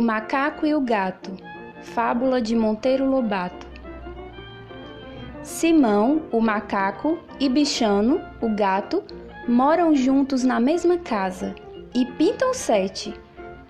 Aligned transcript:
macaco 0.00 0.66
e 0.66 0.74
o 0.74 0.80
gato. 0.80 1.36
Fábula 1.80 2.40
de 2.42 2.56
Monteiro 2.56 3.08
Lobato. 3.08 3.66
Simão, 5.42 6.22
o 6.32 6.40
macaco, 6.40 7.18
e 7.38 7.48
Bichano, 7.48 8.20
o 8.40 8.48
gato, 8.48 9.04
moram 9.46 9.94
juntos 9.94 10.42
na 10.42 10.58
mesma 10.58 10.98
casa 10.98 11.54
e 11.94 12.04
pintam 12.04 12.52
sete. 12.52 13.14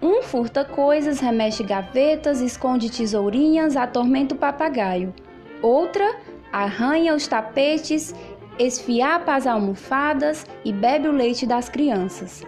Um 0.00 0.22
furta 0.22 0.64
coisas, 0.64 1.20
remexe 1.20 1.62
gavetas, 1.62 2.40
esconde 2.40 2.90
tesourinhas, 2.90 3.76
atormenta 3.76 4.34
o 4.34 4.38
papagaio. 4.38 5.14
Outra 5.60 6.16
arranha 6.50 7.14
os 7.14 7.26
tapetes, 7.26 8.14
esfiapa 8.58 9.34
as 9.34 9.46
almofadas 9.46 10.46
e 10.64 10.72
bebe 10.72 11.08
o 11.08 11.12
leite 11.12 11.46
das 11.46 11.68
crianças. 11.68 12.42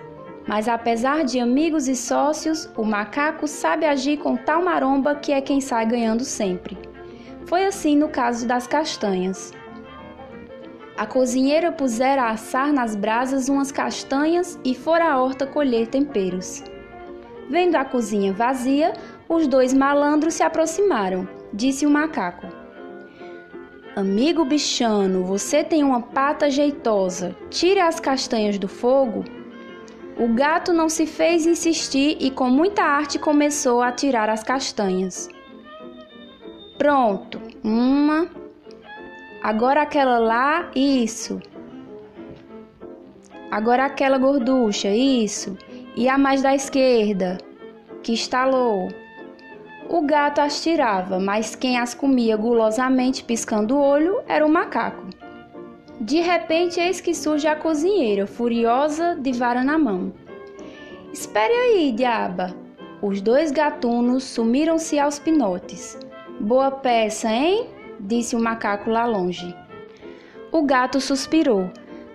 Mas 0.48 0.66
apesar 0.66 1.24
de 1.26 1.38
amigos 1.38 1.88
e 1.88 1.94
sócios, 1.94 2.70
o 2.74 2.82
macaco 2.82 3.46
sabe 3.46 3.84
agir 3.84 4.16
com 4.16 4.34
tal 4.34 4.64
maromba 4.64 5.14
que 5.14 5.30
é 5.30 5.42
quem 5.42 5.60
sai 5.60 5.84
ganhando 5.84 6.24
sempre. 6.24 6.78
Foi 7.44 7.66
assim 7.66 7.94
no 7.94 8.08
caso 8.08 8.48
das 8.48 8.66
castanhas. 8.66 9.52
A 10.96 11.06
cozinheira 11.06 11.70
pusera 11.70 12.30
assar 12.30 12.72
nas 12.72 12.96
brasas 12.96 13.50
umas 13.50 13.70
castanhas 13.70 14.58
e 14.64 14.74
fora 14.74 15.12
à 15.12 15.22
horta 15.22 15.46
colher 15.46 15.88
temperos. 15.88 16.64
Vendo 17.50 17.76
a 17.76 17.84
cozinha 17.84 18.32
vazia, 18.32 18.94
os 19.28 19.46
dois 19.46 19.74
malandros 19.74 20.34
se 20.34 20.42
aproximaram. 20.42 21.28
Disse 21.52 21.84
o 21.84 21.90
macaco: 21.90 22.46
Amigo 23.94 24.46
bichano, 24.46 25.24
você 25.24 25.62
tem 25.62 25.84
uma 25.84 26.00
pata 26.00 26.50
jeitosa. 26.50 27.36
Tire 27.50 27.80
as 27.80 28.00
castanhas 28.00 28.58
do 28.58 28.66
fogo 28.66 29.24
o 30.18 30.26
gato 30.34 30.72
não 30.72 30.88
se 30.88 31.06
fez 31.06 31.46
insistir 31.46 32.16
e 32.18 32.28
com 32.28 32.50
muita 32.50 32.82
arte 32.82 33.20
começou 33.20 33.80
a 33.80 33.92
tirar 33.92 34.28
as 34.28 34.42
castanhas. 34.42 35.28
Pronto, 36.76 37.40
uma. 37.62 38.28
Agora 39.40 39.82
aquela 39.82 40.18
lá, 40.18 40.70
isso. 40.74 41.40
Agora 43.48 43.84
aquela 43.84 44.18
gorducha, 44.18 44.88
isso. 44.88 45.56
E 45.96 46.08
a 46.08 46.18
mais 46.18 46.42
da 46.42 46.52
esquerda, 46.52 47.38
que 48.02 48.12
estalou. 48.12 48.88
O 49.88 50.02
gato 50.02 50.40
as 50.40 50.60
tirava, 50.60 51.20
mas 51.20 51.54
quem 51.54 51.78
as 51.78 51.94
comia 51.94 52.36
gulosamente 52.36 53.22
piscando 53.22 53.76
o 53.76 53.80
olho 53.80 54.20
era 54.26 54.44
o 54.44 54.50
macaco. 54.50 55.06
De 56.00 56.20
repente, 56.20 56.78
eis 56.78 57.00
que 57.00 57.14
surge 57.14 57.48
a 57.48 57.56
cozinheira, 57.56 58.26
furiosa, 58.26 59.16
de 59.16 59.32
vara 59.32 59.64
na 59.64 59.76
mão. 59.76 60.12
Espere 61.12 61.52
aí, 61.52 61.92
diaba! 61.92 62.54
Os 63.02 63.20
dois 63.20 63.50
gatunos 63.50 64.24
sumiram-se 64.24 64.98
aos 64.98 65.18
pinotes. 65.18 65.98
Boa 66.40 66.70
peça, 66.70 67.28
hein? 67.28 67.66
disse 67.98 68.36
o 68.36 68.40
macaco 68.40 68.90
lá 68.90 69.04
longe. 69.06 69.54
O 70.52 70.62
gato 70.62 71.00
suspirou. 71.00 71.70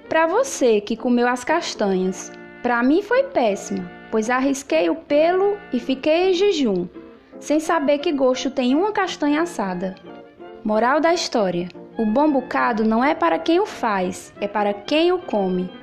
Para 0.08 0.28
você 0.28 0.80
que 0.80 0.96
comeu 0.96 1.28
as 1.28 1.44
castanhas. 1.44 2.32
Para 2.62 2.82
mim 2.82 3.02
foi 3.02 3.24
péssima, 3.24 3.92
pois 4.10 4.30
arrisquei 4.30 4.90
o 4.90 4.96
pelo 4.96 5.58
e 5.74 5.80
fiquei 5.80 6.30
em 6.30 6.34
jejum, 6.34 6.88
sem 7.40 7.60
saber 7.60 7.98
que 7.98 8.14
gosto 8.14 8.50
tem 8.50 8.74
uma 8.74 8.94
castanha 8.94 9.42
assada. 9.42 9.96
Moral 10.64 11.02
da 11.02 11.14
história: 11.14 11.68
o 11.98 12.06
bom 12.06 12.32
bocado 12.32 12.84
não 12.84 13.04
é 13.04 13.14
para 13.14 13.38
quem 13.38 13.60
o 13.60 13.66
faz, 13.66 14.34
é 14.42 14.48
para 14.48 14.74
quem 14.74 15.12
o 15.12 15.20
come. 15.20 15.83